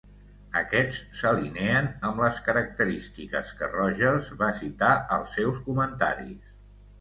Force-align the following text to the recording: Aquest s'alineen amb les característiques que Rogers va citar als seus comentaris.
Aquest 0.59 1.11
s'alineen 1.17 1.89
amb 2.09 2.21
les 2.23 2.39
característiques 2.47 3.51
que 3.61 3.69
Rogers 3.75 4.33
va 4.41 4.49
citar 4.63 4.91
als 5.19 5.37
seus 5.39 5.63
comentaris. 5.69 6.51